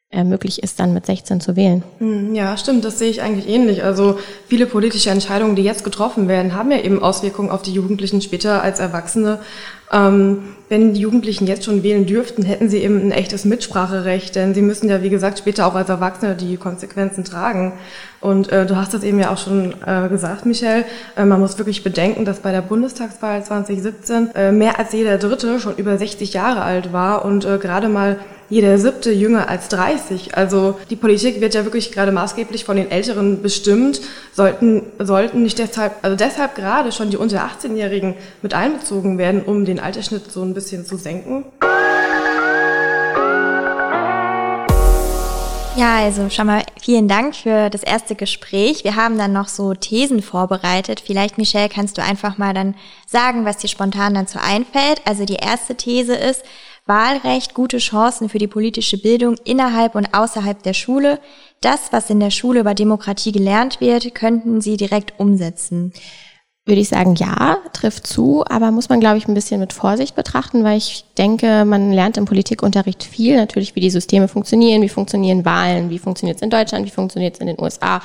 äh, 0.10 0.24
möglich 0.24 0.64
ist, 0.64 0.80
dann 0.80 0.94
mit 0.94 1.06
16 1.06 1.42
zu 1.42 1.58
wählen. 1.58 1.84
Hm, 2.00 2.34
ja, 2.34 2.56
stimmt, 2.56 2.86
das 2.86 2.98
sehe 2.98 3.10
ich 3.10 3.22
eigentlich 3.22 3.50
ähnlich. 3.50 3.84
Also 3.84 4.18
viele 4.48 4.66
politische 4.66 5.10
Entscheidungen, 5.10 5.58
die 5.58 5.64
jetzt 5.64 5.84
getroffen 5.84 6.30
werden, 6.30 6.56
haben 6.56 6.72
ja 6.72 6.80
eben 6.80 7.04
Auswirkungen 7.04 7.50
auf 7.50 7.62
die 7.62 7.74
Jugendlichen 7.74 8.22
später 8.22 8.64
als 8.64 8.80
Erwachsene. 8.80 9.40
Ähm, 9.92 10.56
wenn 10.70 10.94
die 10.94 11.02
Jugendlichen 11.02 11.46
jetzt 11.46 11.66
schon 11.66 11.84
wählen 11.84 12.06
dürften, 12.06 12.44
hätten 12.44 12.70
sie 12.70 12.78
eben 12.78 13.02
ein 13.02 13.12
echtes 13.12 13.44
Mitspracherecht, 13.44 14.36
denn 14.36 14.54
sie 14.54 14.62
müssen 14.62 14.90
ja, 14.90 15.02
wie 15.02 15.10
gesagt, 15.10 15.40
später 15.40 15.68
auch 15.68 15.76
als 15.76 15.90
Erwachsene 15.90 16.36
die 16.36 16.56
Konsequenzen 16.56 17.26
tragen. 17.26 17.74
Und 18.22 18.50
äh, 18.50 18.66
du 18.66 18.78
hast 18.78 18.94
das 18.94 19.04
eben 19.04 19.20
ja 19.20 19.32
auch 19.32 19.38
schon 19.38 19.76
äh, 19.86 20.08
gesagt, 20.08 20.46
Michelle, 20.46 20.86
äh, 21.18 21.26
man 21.26 21.42
muss 21.42 21.58
wirklich 21.58 21.84
bedenken, 21.84 22.24
dass 22.24 22.40
bei 22.40 22.54
der 22.54 22.62
Bundestagswahl 22.62 23.44
2017 23.44 24.36
äh, 24.36 24.52
mehr 24.54 24.80
als 24.80 24.94
jeder 24.94 25.18
Dritte 25.18 25.60
schon 25.60 25.76
über 25.76 25.98
60 25.98 26.34
Jahre 26.34 26.62
alt 26.62 26.94
war 26.94 27.26
und 27.26 27.44
gerade 27.44 27.90
mal 27.90 28.18
jeder 28.50 28.78
siebte 28.78 29.12
jünger 29.12 29.50
als 29.50 29.68
30. 29.70 30.38
Also 30.38 30.80
die 30.90 30.96
Politik 30.96 31.42
wird 31.42 31.54
ja 31.54 31.66
wirklich 31.66 31.92
gerade 31.92 32.12
maßgeblich 32.12 32.64
von 32.64 32.78
den 32.78 32.90
Älteren 32.90 33.42
bestimmt. 33.42 34.02
Sollten, 34.34 34.84
sollten 35.00 35.44
nicht 35.44 35.60
deshalb, 35.60 35.94
also 36.02 36.16
deshalb 36.16 36.56
gerade 36.56 36.92
schon 36.92 37.10
die 37.10 37.18
unter 37.18 37.46
18-Jährigen 37.46 38.16
mit 38.42 38.54
einbezogen 38.54 39.18
werden, 39.18 39.42
um 39.44 39.66
den 39.66 39.80
Altersschnitt 39.80 40.32
so 40.32 40.44
ein 40.44 40.54
bisschen 40.54 40.86
zu 40.86 40.98
senken? 40.98 41.44
Ja, 45.76 45.98
also 45.98 46.32
schon 46.32 46.48
mal 46.48 46.64
vielen 46.82 47.08
Dank 47.08 47.36
für 47.36 47.70
das 47.70 47.84
erste 47.84 48.16
Gespräch. 48.16 48.84
Wir 48.84 48.96
haben 48.96 49.18
dann 49.20 49.32
noch 49.32 49.48
so 49.48 49.76
Thesen 49.76 50.24
vorbereitet. 50.24 51.04
Vielleicht, 51.06 51.38
Michelle, 51.38 51.70
kannst 51.70 52.00
du 52.00 52.02
einfach 52.02 52.40
mal 52.40 52.56
dann 52.56 52.74
sagen, 53.06 53.46
was 53.46 53.58
dir 53.58 53.68
spontan 53.68 54.16
dazu 54.16 54.40
einfällt. 54.42 55.02
Also 55.06 55.26
die 55.26 55.36
erste 55.36 55.76
These 55.76 56.16
ist, 56.16 56.44
Wahlrecht, 56.88 57.54
gute 57.54 57.78
Chancen 57.78 58.30
für 58.30 58.38
die 58.38 58.48
politische 58.48 58.98
Bildung 58.98 59.36
innerhalb 59.44 59.96
und 59.96 60.14
außerhalb 60.14 60.62
der 60.64 60.74
Schule. 60.74 61.20
Das, 61.62 61.92
was 61.92 62.10
in 62.10 62.20
der 62.20 62.32
Schule 62.32 62.62
über 62.62 62.74
Demokratie 62.74 63.32
gelernt 63.32 63.82
wird, 63.82 64.14
könnten 64.16 64.62
Sie 64.62 64.78
direkt 64.78 65.20
umsetzen. 65.20 65.94
Würde 66.66 66.82
ich 66.82 66.90
sagen, 66.90 67.16
ja, 67.16 67.60
trifft 67.72 68.06
zu, 68.06 68.44
aber 68.46 68.72
muss 68.72 68.90
man, 68.90 69.00
glaube 69.00 69.18
ich, 69.18 69.28
ein 69.28 69.34
bisschen 69.34 69.62
mit 69.62 69.72
Vorsicht 69.72 70.16
betrachten, 70.16 70.66
weil 70.66 70.78
ich 70.78 71.06
denke, 71.18 71.64
man 71.64 71.94
lernt 71.94 72.18
im 72.18 72.26
Politikunterricht 72.26 73.06
viel, 73.06 73.38
natürlich, 73.38 73.76
wie 73.76 73.80
die 73.80 73.90
Systeme 73.90 74.28
funktionieren, 74.28 74.82
wie 74.82 74.90
funktionieren 74.90 75.46
Wahlen, 75.46 75.90
wie 75.90 75.98
funktioniert 75.98 76.36
es 76.36 76.42
in 76.42 76.50
Deutschland, 76.50 76.86
wie 76.86 76.92
funktioniert 76.92 77.36
es 77.36 77.40
in 77.40 77.48
den 77.48 77.60
USA, 77.60 78.02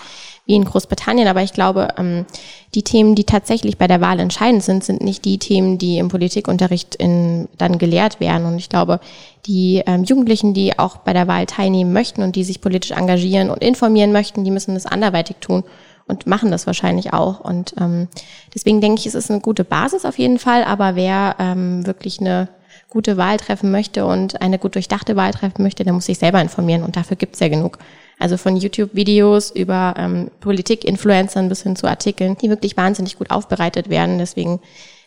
wie 0.47 0.55
in 0.55 0.65
Großbritannien. 0.65 1.29
Aber 1.29 1.43
ich 1.43 1.53
glaube, 1.53 1.89
ähm, 1.99 2.27
die 2.75 2.83
Themen, 2.83 3.15
die 3.15 3.25
tatsächlich 3.25 3.79
bei 3.79 3.87
der 3.87 4.01
Wahl 4.01 4.19
entscheidend 4.19 4.63
sind, 4.63 4.83
sind 4.83 5.03
nicht 5.03 5.25
die 5.25 5.39
Themen, 5.39 5.79
die 5.79 5.99
im 5.99 6.09
Politikunterricht 6.09 6.95
in, 6.97 7.49
dann 7.59 7.79
gelehrt 7.79 8.19
werden. 8.21 8.47
Und 8.47 8.59
ich 8.59 8.69
glaube, 8.69 9.01
die 9.47 9.83
ähm, 9.87 10.05
Jugendlichen, 10.05 10.55
die 10.55 10.79
auch 10.79 10.99
bei 10.99 11.13
der 11.13 11.29
Wahl 11.29 11.47
teilnehmen 11.47 11.93
möchten 11.93 12.23
und 12.23 12.37
die 12.37 12.45
sich 12.45 12.61
politisch 12.61 12.91
engagieren 12.93 13.51
und 13.51 13.63
informieren 13.63 14.13
möchten, 14.13 14.45
die 14.45 14.51
müssen 14.51 14.75
das 14.75 14.87
anderweitig 14.87 15.37
tun 15.41 15.65
und 16.07 16.27
machen 16.27 16.51
das 16.51 16.67
wahrscheinlich 16.67 17.13
auch. 17.13 17.41
Und 17.41 17.75
ähm, 17.81 18.09
deswegen 18.55 18.81
denke 18.81 19.01
ich, 19.01 19.07
es 19.07 19.15
ist 19.15 19.31
eine 19.31 19.41
gute 19.41 19.65
Basis 19.65 20.05
auf 20.05 20.19
jeden 20.19 20.39
Fall. 20.39 20.65
Aber 20.65 20.97
wer 20.97 21.37
ähm, 21.39 21.87
wirklich 21.87 22.21
eine 22.21 22.49
gute 22.89 23.17
Wahl 23.17 23.39
treffen 23.39 23.71
möchte 23.71 24.05
und 24.05 24.43
eine 24.43 24.59
gut 24.59 24.75
durchdachte 24.75 25.17
Wahl 25.17 25.33
treffen 25.33 25.63
möchte, 25.63 25.85
der 25.85 25.93
muss 25.93 26.07
sich 26.07 26.19
selber 26.19 26.41
informieren. 26.41 26.83
Und 26.83 26.97
dafür 26.97 27.17
gibt's 27.17 27.41
ja 27.41 27.49
genug. 27.49 27.79
Also 28.23 28.37
von 28.37 28.57
YouTube-Videos 28.57 29.51
über 29.51 29.95
ähm, 29.99 30.31
Politik-Influencern 30.41 31.49
bis 31.49 31.63
hin 31.65 31.75
zu 31.75 31.89
Artikeln, 31.89 32.37
die 32.41 32.49
wirklich 32.49 32.77
wahnsinnig 32.77 33.19
gut 33.19 33.31
aufbereitet 33.31 33.91
werden. 33.91 34.19
Deswegen 34.19 34.61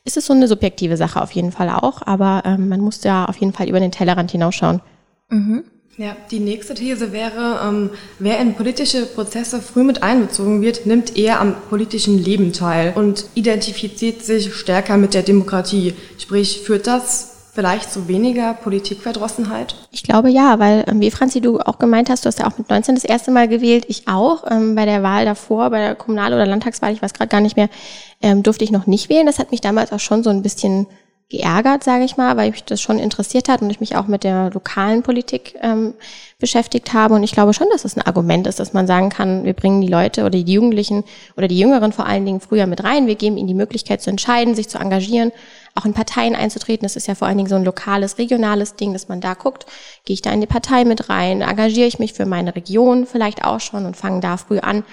ist 0.04 0.18
es 0.18 0.26
so 0.26 0.34
eine 0.34 0.50
subjektive 0.50 0.98
Sache 0.98 1.22
auf 1.22 1.32
jeden 1.32 1.54
Fall 1.54 1.70
auch, 1.70 2.02
aber 2.06 2.44
ähm, 2.46 2.68
man 2.68 2.82
muss 2.82 3.04
ja 3.06 3.26
auf 3.26 3.38
jeden 3.38 3.54
Fall 3.54 3.70
über 3.70 3.80
den 3.80 3.92
Tellerrand 3.92 4.32
hinausschauen. 4.32 4.82
Mhm. 5.30 5.64
Ja, 5.98 6.18
die 6.30 6.42
nächste 6.42 6.74
These 6.74 7.14
wäre, 7.14 7.62
ähm, 7.66 7.90
wer 8.20 8.40
in 8.40 8.56
politische 8.56 9.06
Prozesse 9.06 9.62
früh 9.62 9.84
mit 9.86 10.04
einbezogen 10.04 10.62
wird, 10.62 10.86
nimmt 10.86 11.16
eher 11.18 11.40
am 11.40 11.56
politischen 11.70 12.22
Leben 12.22 12.52
teil 12.52 12.92
und 12.96 13.28
identifiziert 13.34 14.22
sich 14.22 14.54
stärker 14.54 14.98
mit 14.98 15.14
der 15.14 15.24
Demokratie. 15.24 15.94
Sprich, 16.18 16.64
führt 16.66 16.86
das 16.86 17.35
vielleicht 17.56 17.92
zu 17.92 18.08
weniger 18.08 18.54
Politikverdrossenheit? 18.54 19.76
Ich 19.92 20.04
glaube 20.04 20.30
ja, 20.30 20.60
weil, 20.60 20.84
ähm, 20.88 21.00
wie 21.00 21.10
Franzi, 21.10 21.40
du 21.40 21.60
auch 21.60 21.80
gemeint 21.80 22.10
hast, 22.10 22.26
du 22.26 22.28
hast 22.28 22.40
ja 22.40 22.48
auch 22.48 22.58
mit 22.58 22.70
19 22.70 22.96
das 22.96 23.06
erste 23.06 23.32
Mal 23.32 23.48
gewählt, 23.48 23.86
ich 23.88 24.08
auch. 24.08 24.44
Ähm, 24.52 24.76
bei 24.76 24.86
der 24.86 25.02
Wahl 25.02 25.26
davor, 25.26 25.70
bei 25.70 25.80
der 25.80 25.96
Kommunal- 25.96 26.34
oder 26.34 26.46
Landtagswahl, 26.46 26.94
ich 26.94 27.02
weiß 27.02 27.14
gerade 27.14 27.30
gar 27.30 27.42
nicht 27.42 27.56
mehr, 27.56 27.70
ähm, 28.22 28.44
durfte 28.44 28.66
ich 28.66 28.72
noch 28.72 28.86
nicht 28.86 29.10
wählen. 29.10 29.26
Das 29.26 29.40
hat 29.40 29.52
mich 29.52 29.62
damals 29.62 29.94
auch 29.94 30.00
schon 30.00 30.22
so 30.22 30.30
ein 30.30 30.44
bisschen 30.44 30.86
geärgert, 31.30 31.84
sage 31.84 32.04
ich 32.04 32.18
mal, 32.18 32.38
weil 32.38 32.52
mich 32.52 32.64
das 32.66 32.80
schon 32.80 33.00
interessiert 33.00 33.50
hat 33.50 33.62
und 33.64 33.72
ich 33.72 33.80
mich 33.80 33.96
auch 33.96 34.06
mit 34.06 34.24
der 34.24 34.52
lokalen 34.52 35.02
Politik 35.02 35.56
ähm, 35.62 35.96
beschäftigt 36.38 36.94
habe. 36.94 37.16
Und 37.16 37.24
ich 37.24 37.32
glaube 37.32 37.54
schon, 37.54 37.68
dass 37.72 37.84
es 37.84 37.96
das 37.96 37.98
ein 37.98 38.06
Argument 38.06 38.46
ist, 38.46 38.60
dass 38.60 38.74
man 38.74 38.86
sagen 38.86 39.10
kann, 39.10 39.44
wir 39.44 39.54
bringen 39.54 39.82
die 39.82 39.88
Leute 39.88 40.22
oder 40.22 40.30
die 40.30 40.54
Jugendlichen 40.54 41.04
oder 41.36 41.48
die 41.48 41.58
Jüngeren 41.58 41.94
vor 41.94 42.06
allen 42.06 42.26
Dingen 42.26 42.42
früher 42.42 42.68
mit 42.68 42.84
rein. 42.84 43.08
Wir 43.08 43.16
geben 43.16 43.38
ihnen 43.38 43.48
die 43.48 43.56
Möglichkeit 43.56 44.04
zu 44.04 44.12
entscheiden, 44.12 44.54
sich 44.54 44.70
zu 44.70 44.78
engagieren, 44.78 45.32
auch 45.74 45.86
in 45.86 45.94
Parteien 45.94 46.36
einzutreten. 46.36 46.86
Das 46.86 46.96
ist 46.96 47.08
ja 47.08 47.16
vor 47.16 47.28
allen 47.28 47.38
Dingen 47.38 47.50
so 47.50 47.56
ein 47.56 47.66
lokales, 47.66 48.20
regionales 48.20 48.76
Ding, 48.76 48.94
dass 48.94 49.08
man 49.08 49.20
da 49.20 49.34
guckt, 49.34 49.66
gehe 50.06 50.14
ich 50.14 50.22
da 50.22 50.32
in 50.32 50.42
die 50.42 50.48
Partei 50.48 50.86
mit 50.86 51.10
rein, 51.10 51.42
engagiere 51.42 51.88
ich 51.88 51.98
mich 51.98 52.14
für 52.14 52.28
meine 52.28 52.56
Region 52.56 53.08
vielleicht 53.08 53.44
auch 53.44 53.60
schon 53.60 53.88
und 53.88 53.98
fange 53.98 54.20
da 54.20 54.38
früh 54.38 54.60
an. 54.60 54.84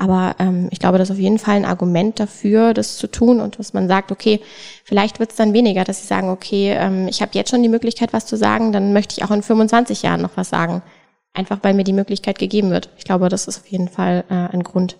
Aber 0.00 0.36
ähm, 0.38 0.68
ich 0.70 0.78
glaube, 0.78 0.96
das 0.96 1.10
ist 1.10 1.16
auf 1.16 1.20
jeden 1.20 1.40
Fall 1.40 1.56
ein 1.56 1.64
Argument 1.64 2.20
dafür, 2.20 2.72
das 2.72 2.96
zu 2.96 3.08
tun 3.08 3.40
und 3.40 3.58
dass 3.58 3.72
man 3.72 3.88
sagt, 3.88 4.12
okay, 4.12 4.40
vielleicht 4.84 5.18
wird 5.18 5.30
es 5.30 5.36
dann 5.36 5.52
weniger, 5.52 5.82
dass 5.82 6.00
sie 6.00 6.06
sagen, 6.06 6.30
okay, 6.30 6.70
ähm, 6.70 7.08
ich 7.08 7.20
habe 7.20 7.32
jetzt 7.34 7.50
schon 7.50 7.64
die 7.64 7.68
Möglichkeit, 7.68 8.12
was 8.12 8.24
zu 8.24 8.36
sagen, 8.36 8.72
dann 8.72 8.92
möchte 8.92 9.16
ich 9.18 9.24
auch 9.24 9.32
in 9.32 9.42
25 9.42 10.02
Jahren 10.02 10.22
noch 10.22 10.36
was 10.36 10.50
sagen. 10.50 10.82
Einfach 11.34 11.58
weil 11.62 11.74
mir 11.74 11.84
die 11.84 11.92
Möglichkeit 11.92 12.38
gegeben 12.38 12.70
wird. 12.70 12.90
Ich 12.96 13.04
glaube, 13.04 13.28
das 13.28 13.48
ist 13.48 13.58
auf 13.58 13.66
jeden 13.66 13.88
Fall 13.88 14.24
äh, 14.30 14.34
ein 14.34 14.62
Grund, 14.62 14.96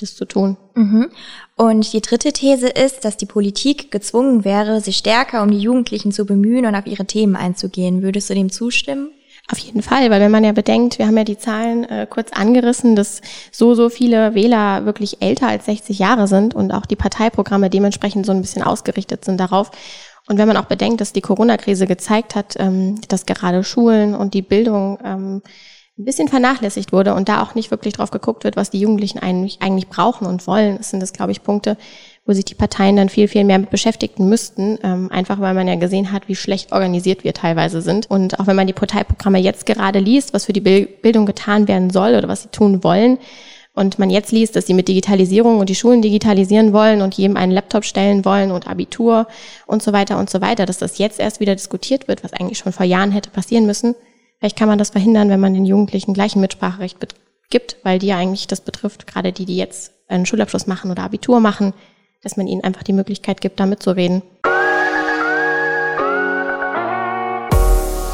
das 0.00 0.16
zu 0.16 0.24
tun. 0.24 0.56
Mhm. 0.74 1.10
Und 1.56 1.92
die 1.92 2.00
dritte 2.00 2.32
These 2.32 2.68
ist, 2.68 3.04
dass 3.04 3.16
die 3.16 3.26
Politik 3.26 3.92
gezwungen 3.92 4.44
wäre, 4.44 4.80
sich 4.80 4.96
stärker 4.96 5.44
um 5.44 5.52
die 5.52 5.60
Jugendlichen 5.60 6.10
zu 6.10 6.26
bemühen 6.26 6.66
und 6.66 6.74
auf 6.74 6.86
ihre 6.86 7.06
Themen 7.06 7.36
einzugehen. 7.36 8.02
Würdest 8.02 8.28
du 8.30 8.34
dem 8.34 8.50
zustimmen? 8.50 9.12
Auf 9.50 9.58
jeden 9.58 9.82
Fall, 9.82 10.10
weil 10.10 10.20
wenn 10.20 10.30
man 10.30 10.44
ja 10.44 10.52
bedenkt, 10.52 10.98
wir 10.98 11.06
haben 11.06 11.16
ja 11.16 11.24
die 11.24 11.38
Zahlen 11.38 11.84
äh, 11.84 12.06
kurz 12.08 12.30
angerissen, 12.32 12.94
dass 12.94 13.20
so, 13.50 13.74
so 13.74 13.88
viele 13.88 14.34
Wähler 14.34 14.84
wirklich 14.84 15.20
älter 15.22 15.48
als 15.48 15.64
60 15.64 15.98
Jahre 15.98 16.28
sind 16.28 16.54
und 16.54 16.70
auch 16.70 16.86
die 16.86 16.94
Parteiprogramme 16.94 17.68
dementsprechend 17.68 18.26
so 18.26 18.32
ein 18.32 18.42
bisschen 18.42 18.62
ausgerichtet 18.62 19.24
sind 19.24 19.38
darauf. 19.38 19.72
Und 20.28 20.38
wenn 20.38 20.46
man 20.46 20.56
auch 20.56 20.66
bedenkt, 20.66 21.00
dass 21.00 21.12
die 21.12 21.20
Corona-Krise 21.20 21.88
gezeigt 21.88 22.36
hat, 22.36 22.54
ähm, 22.60 23.00
dass 23.08 23.26
gerade 23.26 23.64
Schulen 23.64 24.14
und 24.14 24.34
die 24.34 24.42
Bildung 24.42 24.98
ähm, 25.04 25.42
ein 25.98 26.04
bisschen 26.04 26.28
vernachlässigt 26.28 26.92
wurde 26.92 27.14
und 27.14 27.28
da 27.28 27.42
auch 27.42 27.56
nicht 27.56 27.72
wirklich 27.72 27.94
drauf 27.94 28.12
geguckt 28.12 28.44
wird, 28.44 28.56
was 28.56 28.70
die 28.70 28.78
Jugendlichen 28.78 29.18
eigentlich, 29.18 29.60
eigentlich 29.60 29.88
brauchen 29.88 30.26
und 30.26 30.46
wollen, 30.46 30.80
sind 30.82 31.00
das, 31.00 31.12
glaube 31.12 31.32
ich, 31.32 31.42
Punkte, 31.42 31.76
wo 32.26 32.32
sich 32.32 32.44
die 32.44 32.54
Parteien 32.54 32.96
dann 32.96 33.08
viel, 33.08 33.28
viel 33.28 33.44
mehr 33.44 33.58
mit 33.58 33.70
beschäftigen 33.70 34.28
müssten, 34.28 34.78
ähm, 34.82 35.10
einfach 35.10 35.40
weil 35.40 35.54
man 35.54 35.66
ja 35.66 35.74
gesehen 35.76 36.12
hat, 36.12 36.28
wie 36.28 36.36
schlecht 36.36 36.72
organisiert 36.72 37.24
wir 37.24 37.34
teilweise 37.34 37.82
sind. 37.82 38.10
Und 38.10 38.38
auch 38.38 38.46
wenn 38.46 38.56
man 38.56 38.66
die 38.66 38.72
Parteiprogramme 38.72 39.38
jetzt 39.38 39.66
gerade 39.66 39.98
liest, 39.98 40.32
was 40.34 40.44
für 40.44 40.52
die 40.52 40.60
Bildung 40.60 41.26
getan 41.26 41.66
werden 41.66 41.90
soll 41.90 42.14
oder 42.14 42.28
was 42.28 42.42
sie 42.42 42.48
tun 42.50 42.84
wollen, 42.84 43.18
und 43.72 43.98
man 43.98 44.10
jetzt 44.10 44.32
liest, 44.32 44.56
dass 44.56 44.66
sie 44.66 44.74
mit 44.74 44.88
Digitalisierung 44.88 45.58
und 45.58 45.68
die 45.68 45.74
Schulen 45.74 46.02
digitalisieren 46.02 46.72
wollen 46.72 47.02
und 47.02 47.14
jedem 47.14 47.36
einen 47.36 47.52
Laptop 47.52 47.84
stellen 47.84 48.24
wollen 48.24 48.50
und 48.50 48.66
Abitur 48.66 49.26
und 49.66 49.82
so 49.82 49.92
weiter 49.92 50.18
und 50.18 50.28
so 50.28 50.40
weiter, 50.40 50.66
dass 50.66 50.78
das 50.78 50.98
jetzt 50.98 51.20
erst 51.20 51.40
wieder 51.40 51.54
diskutiert 51.54 52.08
wird, 52.08 52.24
was 52.24 52.32
eigentlich 52.32 52.58
schon 52.58 52.72
vor 52.72 52.84
Jahren 52.84 53.12
hätte 53.12 53.30
passieren 53.30 53.66
müssen. 53.66 53.94
Vielleicht 54.38 54.58
kann 54.58 54.68
man 54.68 54.78
das 54.78 54.90
verhindern, 54.90 55.28
wenn 55.28 55.40
man 55.40 55.54
den 55.54 55.66
Jugendlichen 55.66 56.14
gleich 56.14 56.34
ein 56.34 56.40
Mitspracherecht 56.40 56.98
gibt, 57.48 57.76
weil 57.82 57.98
die 57.98 58.08
ja 58.08 58.16
eigentlich 58.16 58.46
das 58.46 58.60
betrifft, 58.60 59.06
gerade 59.06 59.32
die, 59.32 59.44
die 59.44 59.56
jetzt 59.56 59.92
einen 60.08 60.26
Schulabschluss 60.26 60.66
machen 60.66 60.90
oder 60.90 61.04
Abitur 61.04 61.40
machen, 61.40 61.72
dass 62.22 62.36
man 62.36 62.46
ihnen 62.46 62.64
einfach 62.64 62.82
die 62.82 62.92
Möglichkeit 62.92 63.40
gibt, 63.40 63.60
da 63.60 63.66
mitzureden. 63.66 64.22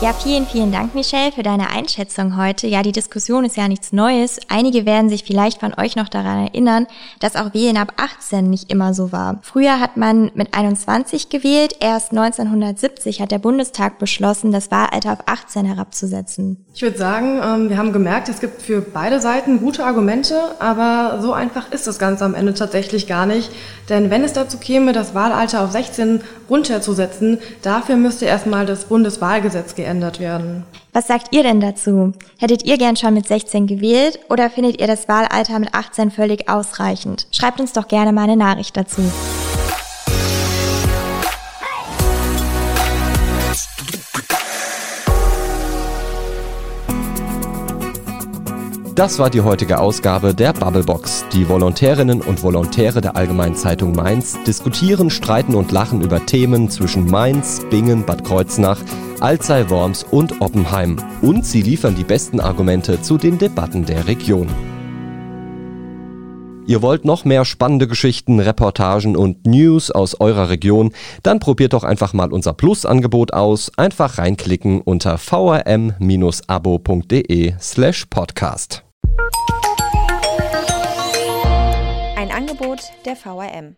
Ja, 0.02 0.12
vielen, 0.12 0.46
vielen 0.46 0.72
Dank, 0.72 0.94
Michelle, 0.94 1.32
für 1.32 1.42
deine 1.42 1.70
Einschätzung 1.70 2.36
heute. 2.36 2.66
Ja, 2.66 2.82
die 2.82 2.92
Diskussion 2.92 3.46
ist 3.46 3.56
ja 3.56 3.66
nichts 3.66 3.94
Neues. 3.94 4.38
Einige 4.48 4.84
werden 4.84 5.08
sich 5.08 5.24
vielleicht 5.24 5.60
von 5.60 5.72
euch 5.72 5.96
noch 5.96 6.10
daran 6.10 6.48
erinnern, 6.48 6.86
dass 7.18 7.34
auch 7.34 7.54
Wählen 7.54 7.78
ab 7.78 7.94
18 7.96 8.50
nicht 8.50 8.70
immer 8.70 8.92
so 8.92 9.10
war. 9.10 9.38
Früher 9.40 9.80
hat 9.80 9.96
man 9.96 10.30
mit 10.34 10.52
21 10.52 11.30
gewählt. 11.30 11.76
Erst 11.80 12.10
1970 12.10 13.22
hat 13.22 13.30
der 13.30 13.38
Bundestag 13.38 13.98
beschlossen, 13.98 14.52
das 14.52 14.70
Wahlalter 14.70 15.14
auf 15.14 15.20
18 15.24 15.64
herabzusetzen. 15.64 16.65
Ich 16.76 16.82
würde 16.82 16.98
sagen, 16.98 17.40
ähm, 17.42 17.70
wir 17.70 17.78
haben 17.78 17.94
gemerkt, 17.94 18.28
es 18.28 18.38
gibt 18.38 18.60
für 18.60 18.82
beide 18.82 19.18
Seiten 19.18 19.60
gute 19.60 19.82
Argumente, 19.82 20.38
aber 20.58 21.22
so 21.22 21.32
einfach 21.32 21.72
ist 21.72 21.86
das 21.86 21.98
Ganze 21.98 22.26
am 22.26 22.34
Ende 22.34 22.52
tatsächlich 22.52 23.06
gar 23.06 23.24
nicht. 23.24 23.50
Denn 23.88 24.10
wenn 24.10 24.22
es 24.22 24.34
dazu 24.34 24.58
käme, 24.58 24.92
das 24.92 25.14
Wahlalter 25.14 25.64
auf 25.64 25.70
16 25.72 26.20
runterzusetzen, 26.50 27.38
dafür 27.62 27.96
müsste 27.96 28.26
erstmal 28.26 28.66
das 28.66 28.84
Bundeswahlgesetz 28.84 29.74
geändert 29.74 30.20
werden. 30.20 30.64
Was 30.92 31.06
sagt 31.06 31.34
ihr 31.34 31.44
denn 31.44 31.62
dazu? 31.62 32.12
Hättet 32.38 32.66
ihr 32.66 32.76
gern 32.76 32.96
schon 32.96 33.14
mit 33.14 33.26
16 33.26 33.66
gewählt 33.66 34.18
oder 34.28 34.50
findet 34.50 34.78
ihr 34.78 34.86
das 34.86 35.08
Wahlalter 35.08 35.58
mit 35.58 35.72
18 35.72 36.10
völlig 36.10 36.50
ausreichend? 36.50 37.26
Schreibt 37.30 37.58
uns 37.58 37.72
doch 37.72 37.88
gerne 37.88 38.12
mal 38.12 38.24
eine 38.24 38.36
Nachricht 38.36 38.76
dazu. 38.76 39.00
Das 48.96 49.18
war 49.18 49.28
die 49.28 49.42
heutige 49.42 49.78
Ausgabe 49.78 50.34
der 50.34 50.54
Bubblebox. 50.54 51.26
Die 51.30 51.46
Volontärinnen 51.50 52.22
und 52.22 52.42
Volontäre 52.42 53.02
der 53.02 53.14
Allgemeinen 53.14 53.54
Zeitung 53.54 53.92
Mainz 53.92 54.38
diskutieren, 54.46 55.10
streiten 55.10 55.54
und 55.54 55.70
lachen 55.70 56.00
über 56.00 56.24
Themen 56.24 56.70
zwischen 56.70 57.04
Mainz, 57.04 57.60
Bingen, 57.68 58.06
Bad 58.06 58.24
Kreuznach, 58.24 58.80
Alzey, 59.20 59.68
Worms 59.68 60.02
und 60.02 60.40
Oppenheim. 60.40 60.96
Und 61.20 61.44
sie 61.44 61.60
liefern 61.60 61.94
die 61.94 62.04
besten 62.04 62.40
Argumente 62.40 63.02
zu 63.02 63.18
den 63.18 63.36
Debatten 63.36 63.84
der 63.84 64.08
Region. 64.08 64.48
Ihr 66.64 66.80
wollt 66.80 67.04
noch 67.04 67.26
mehr 67.26 67.44
spannende 67.44 67.86
Geschichten, 67.86 68.40
Reportagen 68.40 69.14
und 69.14 69.46
News 69.46 69.90
aus 69.90 70.18
eurer 70.18 70.48
Region? 70.48 70.94
Dann 71.22 71.38
probiert 71.38 71.74
doch 71.74 71.84
einfach 71.84 72.14
mal 72.14 72.32
unser 72.32 72.54
Plus-Angebot 72.54 73.34
aus. 73.34 73.70
Einfach 73.76 74.16
reinklicken 74.16 74.80
unter 74.80 75.18
vrm-abo.de 75.18 75.92
slash 77.60 78.06
podcast. 78.06 78.85
Angebot 82.56 82.90
der 83.04 83.16
VRM. 83.16 83.76